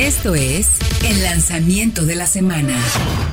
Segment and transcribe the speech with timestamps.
[0.00, 2.74] Esto es el lanzamiento de la semana.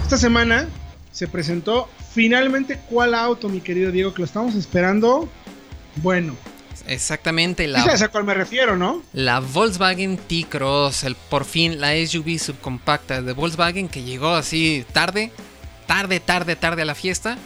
[0.04, 0.68] Esta semana
[1.14, 5.30] se presentó finalmente cuál auto, mi querido Diego, que lo estamos esperando.
[5.96, 6.36] Bueno.
[6.86, 9.02] Exactamente, la, ¿Sabes a cuál me refiero, no?
[9.14, 15.31] la Volkswagen T-Cross, el, por fin la SUV subcompacta de Volkswagen que llegó así tarde,
[15.86, 17.38] tarde, tarde, tarde a la fiesta.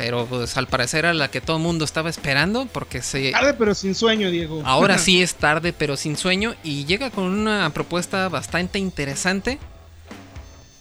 [0.00, 3.32] Pero pues al parecer era la que todo el mundo estaba esperando porque se...
[3.32, 4.62] Tarde pero sin sueño, Diego.
[4.64, 9.58] Ahora sí es tarde pero sin sueño y llega con una propuesta bastante interesante.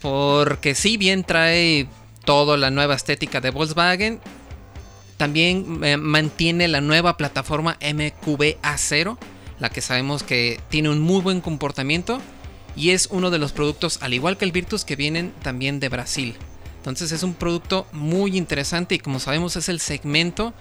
[0.02, 1.90] Porque si bien trae
[2.24, 4.22] toda la nueva estética de Volkswagen,
[5.18, 9.18] también eh, mantiene la nueva plataforma MQB A0,
[9.60, 12.22] la que sabemos que tiene un muy buen comportamiento
[12.78, 15.90] y es uno de los productos, al igual que el Virtus, que vienen también de
[15.90, 16.38] Brasil.
[16.80, 20.54] Entonces es un producto muy interesante y como sabemos es el segmento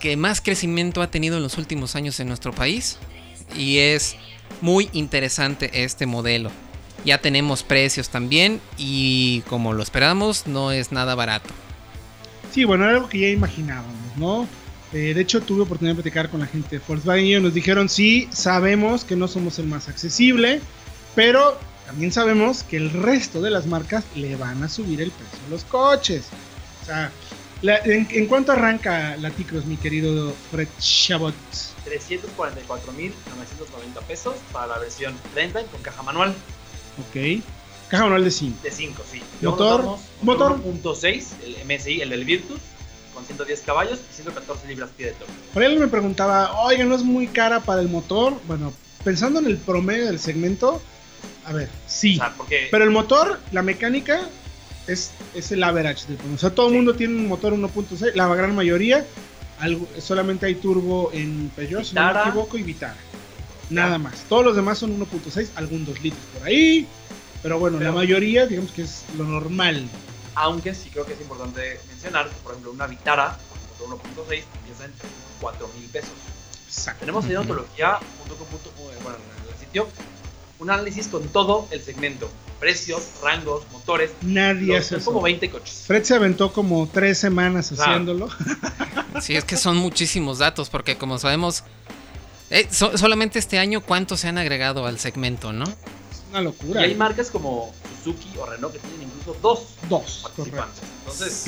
[0.00, 2.98] que más crecimiento ha tenido en los últimos años en nuestro país
[3.56, 4.16] y es
[4.60, 6.50] muy interesante este modelo.
[7.04, 11.50] Ya tenemos precios también y como lo esperamos no es nada barato.
[12.52, 14.46] Sí, bueno, era algo que ya imaginábamos, ¿no?
[14.92, 17.88] Eh, de hecho, tuve oportunidad de platicar con la gente de Volkswagen y nos dijeron,
[17.88, 20.60] sí, sabemos que no somos el más accesible,
[21.14, 25.38] pero también sabemos que el resto de las marcas le van a subir el precio
[25.46, 26.26] a los coches.
[26.82, 27.10] O sea,
[27.62, 31.34] la- en, en cuánto arranca la T-Cross, mi querido Fred Chabot?
[31.86, 36.34] 344.990 pesos para la versión Trendline con caja manual
[36.98, 37.42] Ok.
[37.88, 38.58] Caja manual de 5.
[38.62, 39.22] de 5, sí.
[39.42, 40.52] Motor, motor.
[40.52, 42.58] vamos 1.6, el MSI, el del Virtus,
[43.14, 45.32] con 110 caballos y 114 libras pie de torque.
[45.52, 48.34] Por alguien me preguntaba, oiga, ¿no es muy cara para el motor?
[48.46, 48.72] Bueno,
[49.04, 50.80] pensando en el promedio del segmento,
[51.44, 52.14] a ver, sí.
[52.14, 54.20] O sea, porque Pero el motor, la mecánica,
[54.86, 56.06] es, es el average.
[56.06, 56.76] del- O sea, todo el Sí.
[56.76, 59.04] mundo tiene un motor 1.6, la gran mayoría.
[59.60, 62.96] algo- solamente hay turbo en Peugeot, si no me equivoco, y Vitara.
[63.70, 64.24] Nada más.
[64.28, 66.84] Todos los demás son 1.6, algún 2 litros por ahí.
[67.44, 69.86] Pero bueno, Pero- la mayoría, digamos que es lo normal.
[70.34, 73.38] aunque sí creo que es importante mencionar que, por ejemplo, una Vitara
[73.78, 74.92] con motor 1.6 empieza en
[75.40, 76.10] 4 mil pesos.
[76.66, 77.00] Exacto.
[77.00, 77.40] Tenemos en Ujú.
[77.42, 79.88] ontología, punto con punto, eh, bueno, en el sitio,
[80.62, 82.30] un análisis con todo el segmento:
[82.60, 84.10] precios, rangos, motores.
[84.22, 85.10] Nadie Los- hace son eso.
[85.12, 85.84] como 20 coches.
[85.86, 87.82] Fred se aventó como tres semanas Claro.
[87.92, 88.28] haciéndolo.
[89.20, 91.64] Sí, es que son muchísimos datos porque como sabemos,
[92.50, 95.64] eh, so- solamente este año cuántos se han agregado al segmento, ¿no?
[95.64, 96.80] Es una Y locura.
[96.82, 97.74] hay marcas como
[98.04, 100.58] Suzuki o Renault que tienen incluso dos Dos, correcto.
[100.58, 100.80] participantes.
[101.00, 101.44] Entonces,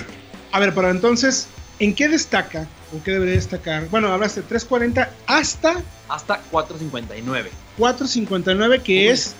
[0.52, 1.48] A ver, pero entonces,
[1.78, 3.88] ¿en qué destaca o qué debería destacar?
[3.88, 7.50] Bueno, hablaste de 340 hasta hasta 459.
[7.78, 9.08] 459, que Uy.
[9.08, 9.34] es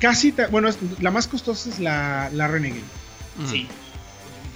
[0.00, 2.82] casi, bueno, es- la más costosa es la, la Renegade.
[3.38, 3.46] Mm.
[3.50, 3.68] Sí.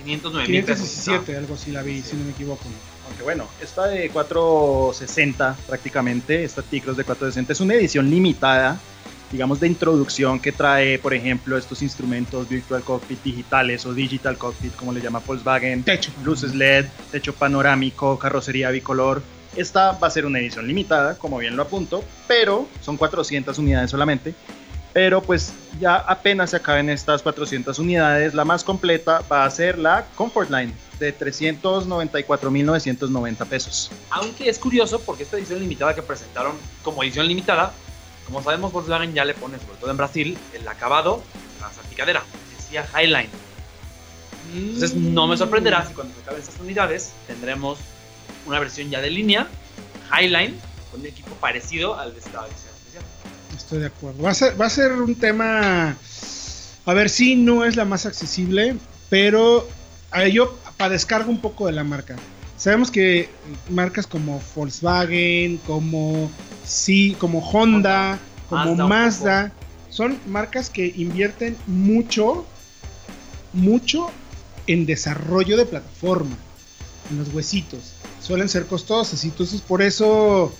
[0.04, 0.88] 509 mil pesos.
[0.88, 2.64] 517, algo así la vi, si no me equivoco.
[3.08, 8.78] Aunque bueno, esta de 460 prácticamente, esta T-Cross de 460 es una edición limitada,
[9.30, 14.74] digamos de introducción que trae, por ejemplo, estos instrumentos Virtual Cockpit digitales o Digital Cockpit,
[14.76, 16.12] como le llama Volkswagen, Techo.
[16.24, 19.22] luces LED, techo panorámico, carrocería bicolor.
[19.56, 23.90] Esta va a ser una edición limitada, como bien lo apunto, pero son 400 unidades
[23.90, 24.34] solamente.
[24.92, 29.78] Pero pues ya apenas se acaben estas 400 unidades, la más completa va a ser
[29.78, 33.90] la Comfort Line de 394.990 pesos.
[34.10, 37.74] Aunque es curioso porque esta edición limitada que presentaron como edición limitada,
[38.26, 41.22] como sabemos Volkswagen ya le pone, sobre todo en Brasil, el acabado,
[41.60, 42.22] la salpicadera,
[42.56, 43.30] decía Highline.
[44.54, 47.78] Entonces no me sorprenderá si cuando se acaben estas unidades tendremos
[48.46, 49.48] una versión ya de línea,
[50.12, 50.56] Highline,
[50.90, 53.04] con un equipo parecido al de esta edición especial.
[53.56, 54.22] Estoy de acuerdo.
[54.22, 55.96] Va a ser, a un tema.
[56.84, 58.76] A ver, sí, no es la más accesible,
[59.08, 59.68] pero
[60.10, 62.16] a ver, yo padezcargo un poco de la marca.
[62.56, 63.28] Sabemos que
[63.68, 66.30] marcas como Volkswagen, como
[66.66, 68.18] sí, como Honda,
[68.48, 69.52] como Mazda
[69.90, 72.44] son marcas que invierten mucho,
[73.52, 74.10] mucho
[74.66, 76.36] en desarrollo de plataforma,
[77.10, 77.92] en los huesitos.
[78.20, 80.52] Suelen ser costosas y entonces por eso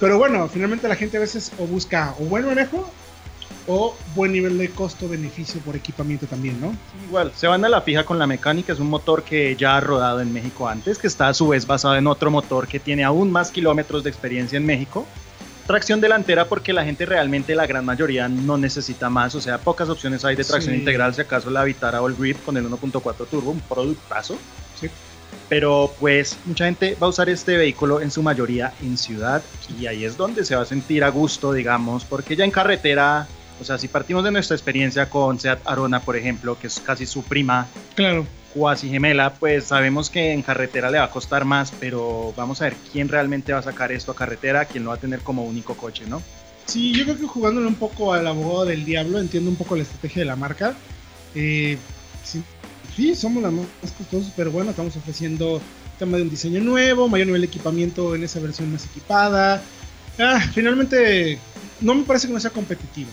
[0.00, 2.88] pero bueno, finalmente la gente a veces o busca o buen manejo
[3.68, 6.74] o buen nivel de costo-beneficio por equipamiento también, ¿no?
[7.06, 9.80] Igual, se van a la fija con la mecánica, es un motor que ya ha
[9.80, 13.04] rodado en México antes, que está a su vez basado en otro motor que tiene
[13.04, 15.06] aún más kilómetros de experiencia en México.
[15.66, 19.90] Tracción delantera porque la gente realmente, la gran mayoría, no necesita más, o sea, pocas
[19.90, 20.80] opciones hay de tracción Sí.
[20.80, 24.38] integral, si acaso la Vitara All Grip con el 1.4 turbo, un productazo.
[24.80, 24.88] Sí.
[25.50, 29.42] Pero pues mucha gente va a usar este vehículo en su mayoría en ciudad
[29.78, 33.26] y ahí es donde se va a sentir a gusto, digamos, porque ya en carretera,
[33.60, 37.06] o sea, si partimos de nuestra experiencia con Seat Arona, por ejemplo, que es casi
[37.06, 38.26] su prima Claro.
[38.54, 42.64] cuasi gemela, pues sabemos que en carretera le va a costar más, pero vamos a
[42.64, 45.44] ver quién realmente va a sacar esto a carretera, quién lo va a tener como
[45.44, 46.22] único coche, ¿no?
[46.66, 49.82] Sí, yo creo que jugándole un poco al abogado del diablo, entiendo un poco la
[49.82, 50.74] estrategia de la marca.
[51.34, 51.78] Eh,
[52.24, 52.42] sí,
[52.94, 53.66] sí, somos las más
[53.96, 55.60] costosas, pero bueno, estamos ofreciendo
[55.98, 59.62] tema de un diseño nuevo, mayor nivel de equipamiento en esa versión más equipada.
[60.18, 61.38] Ah, finalmente,
[61.80, 63.08] no me parece que no sea competitivo.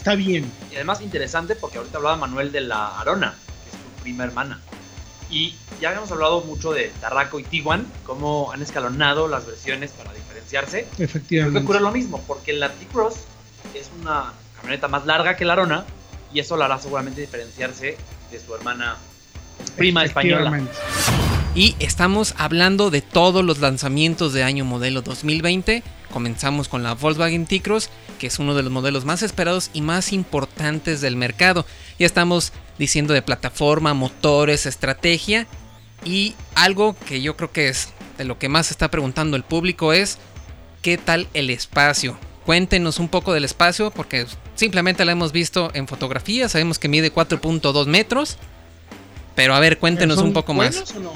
[0.00, 0.50] Está bien.
[0.72, 4.58] Y además interesante porque ahorita hablaba Manuel de la Arona, que es su prima hermana.
[5.28, 10.14] Y ya habíamos hablado mucho de Tarraco y Tiguan, cómo han escalonado las versiones para
[10.14, 10.84] diferenciarse.
[10.84, 11.60] Creo que Efectivamente.
[11.60, 13.16] ocurre lo mismo, porque la T-Cross
[13.74, 15.84] es una camioneta más larga que la Arona
[16.32, 17.98] y eso la hará seguramente diferenciarse
[18.30, 18.96] de su hermana
[19.76, 20.48] prima española.
[20.48, 20.78] Efectivamente.
[21.54, 25.82] Y estamos hablando de todos los lanzamientos de año modelo 2020.
[26.10, 30.12] Comenzamos con la Volkswagen T-Cross, que es uno de los modelos más esperados y más
[30.12, 31.64] importantes del mercado.
[31.98, 35.46] Ya estamos diciendo de plataforma, motores, estrategia.
[36.04, 39.92] Y algo que yo creo que es de lo que más está preguntando el público
[39.92, 40.18] es
[40.82, 42.18] ¿qué tal el espacio?
[42.44, 47.12] Cuéntenos un poco del espacio porque simplemente la hemos visto en fotografía, sabemos que mide
[47.12, 48.36] 4.2 metros.
[49.34, 50.74] Pero a ver, cuéntenos ¿Son un poco más.
[50.74, 51.12] buenos o no?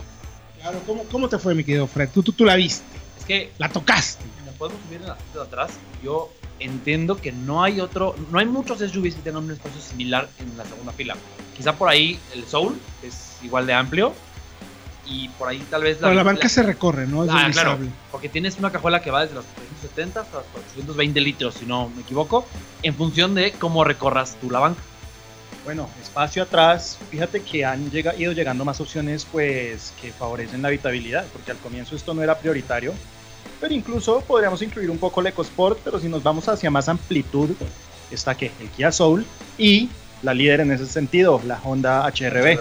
[0.61, 2.09] Claro, ¿cómo, ¿cómo te fue, mi querido Fred?
[2.15, 2.85] Tú, tú, tú la viste,
[3.19, 4.25] Es que la tocaste.
[4.55, 5.71] Podemos subir en la parte de atrás.
[6.03, 10.29] Yo entiendo que no hay otro, no hay muchos SUVs que tengan un espacio similar
[10.39, 11.17] en la segunda fila.
[11.57, 14.13] Quizá por ahí el Soul es igual de amplio
[15.07, 17.25] y por ahí tal vez Pero la banca se recorre, ¿no?
[17.25, 17.79] Es Ah, claro,
[18.11, 21.89] porque tienes una cajuela que va desde los 370 hasta los 420 litros, si no
[21.91, 22.47] me equivoco,
[22.83, 24.81] en función de cómo recorras tú la banca.
[25.65, 30.69] Bueno, espacio atrás, fíjate que han llega- ido llegando más opciones pues que favorecen la
[30.69, 32.93] habitabilidad, porque al comienzo esto no era prioritario,
[33.65, 37.49] pero incluso podríamos incluir un poco el EcoSport, pero si nos vamos hacia más amplitud,
[38.11, 39.25] está que el Kia Soul
[39.57, 39.89] y
[40.23, 42.59] la líder en ese sentido, la Honda HRB.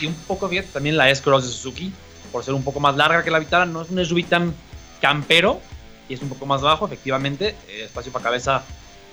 [0.00, 1.92] Y un poco también la S-Cross de Suzuki,
[2.32, 4.52] por ser un poco más larga que la Vitara, no es un SUV tan
[5.00, 5.60] campero
[6.08, 8.64] y es un poco más bajo, efectivamente, el espacio para cabeza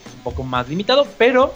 [0.08, 1.54] es un poco más limitado, pero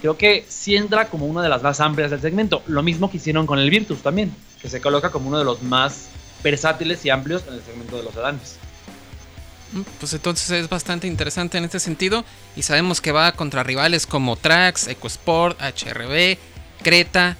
[0.00, 2.62] creo que sí entra como una de las más amplias del segmento.
[2.66, 5.62] Lo mismo que hicieron con el Virtus también, que se coloca como uno de los
[5.62, 6.06] más
[6.42, 8.56] versátiles y amplios en el segmento de los sedanes.
[9.98, 12.24] Pues entonces es bastante interesante en este sentido
[12.56, 16.36] y sabemos que va contra rivales como Trax, EcoSport, HRB,
[16.82, 17.36] Creta,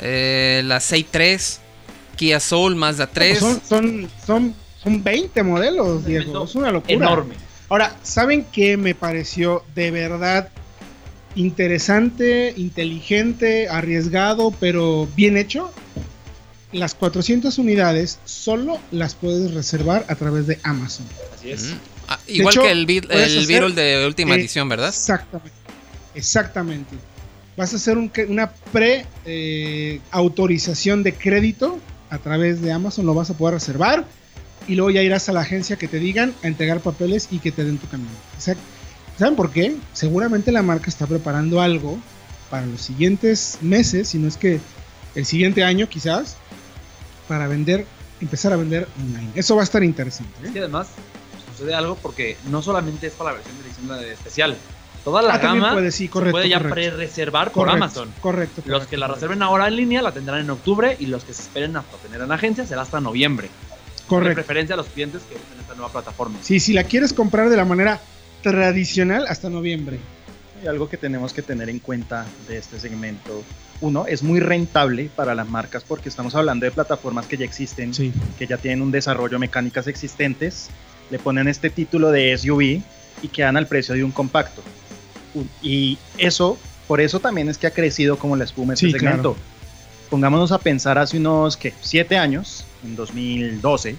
[0.00, 1.60] eh, la 63,
[2.16, 3.38] Kia Soul, Mazda 3.
[3.38, 6.44] Son, son, son, son 20 modelos, Diego.
[6.44, 6.94] Es una locura.
[6.94, 7.34] Enorme.
[7.68, 10.50] Ahora, ¿saben qué me pareció de verdad
[11.34, 15.72] interesante, inteligente, arriesgado, pero bien hecho?
[16.72, 21.06] Las 400 unidades solo las puedes reservar a través de Amazon.
[21.34, 21.64] Así es.
[21.64, 21.74] Mm.
[22.08, 24.88] Ah, igual hecho, que el, el de última eh, edición, ¿verdad?
[24.88, 25.52] Exactamente.
[26.14, 26.96] Exactamente.
[27.56, 31.78] Vas a hacer un que- una pre-autorización de crédito
[32.10, 34.04] a través de Amazon, lo vas a poder reservar
[34.68, 37.50] y luego ya irás a la agencia que te digan a entregar papeles y que
[37.52, 38.10] te den tu camión.
[38.38, 38.56] O sea,
[39.18, 39.76] ¿Saben por qué?
[39.92, 41.98] Seguramente la marca está preparando algo
[42.50, 44.58] para los siguientes meses, si no es que
[45.14, 46.36] el siguiente año quizás,
[47.28, 47.86] para vender,
[48.20, 49.30] empezar a vender online.
[49.34, 50.32] Eso va a estar interesante.
[50.46, 50.50] ¿eh?
[50.52, 50.88] Que además
[51.50, 54.56] sucede algo porque no solamente es para la versión de edición de especial.
[55.04, 58.12] Toda la Ah, gama puede, sí, se correcto, puede ya pre-reservar por Amazon.
[58.20, 58.62] Correcto.
[58.66, 59.26] Los que la correcto.
[59.26, 62.20] reserven ahora en línea la tendrán en octubre y los que se esperen hasta tener
[62.20, 63.48] en agencia será hasta noviembre.
[63.48, 64.34] De Correcto.
[64.34, 66.38] preferencia a los clientes que usen esta nueva plataforma.
[66.42, 68.00] Sí, si la quieres comprar de la manera
[68.42, 69.98] tradicional hasta noviembre.
[70.68, 73.42] Algo que tenemos que tener en cuenta de este segmento.
[73.80, 77.92] Uno, es muy rentable para las marcas porque estamos hablando de plataformas que ya existen,
[77.92, 78.12] Sí.
[78.38, 80.68] que ya tienen un desarrollo mecánicas existentes,
[81.10, 82.80] le ponen este título de SUV
[83.22, 84.62] y quedan al precio de un compacto.
[85.62, 89.34] Y eso, por eso también es que ha crecido como la espuma este Sí, segmento.
[89.34, 89.36] claro.
[90.10, 91.72] Pongámonos a pensar hace unos, ¿qué?
[91.80, 93.96] Siete años, en 2012,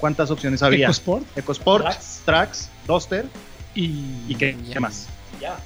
[0.00, 0.86] ¿cuántas opciones había?
[0.86, 2.22] EcoSport EcoSport, Trax.
[2.24, 3.26] Trax, Duster
[3.74, 5.08] y, y qué, ¿qué más.
[5.40, 5.58] Ya.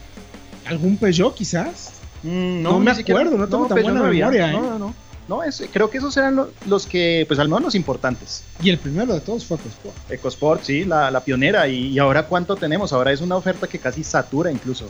[0.66, 1.92] Algún Peugeot quizás.
[2.22, 4.52] Mm, No me siquiera- acuerdo, no tengo tan Peugeot buena memoria, ¿eh?
[4.52, 4.94] No, no, no.
[5.28, 8.44] No, es- creo que esos eran lo- los que, pues al menos los importantes.
[8.62, 9.96] Y el primero de todos fue EcoSport.
[10.12, 11.66] EcoSport, sí, la, la pionera.
[11.66, 12.92] Y, y ahora cuánto tenemos?
[12.92, 14.88] Ahora es una oferta que casi satura incluso.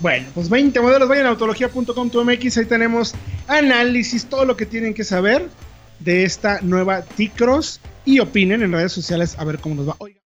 [0.00, 3.14] Bueno, pues 20 modelos, vayan a autología.com.mx, ahí tenemos
[3.48, 5.48] análisis, todo lo que tienen que saber
[6.00, 9.96] de esta nueva T-Cross y opinen en redes sociales a ver cómo nos va.
[9.98, 10.17] Oigan.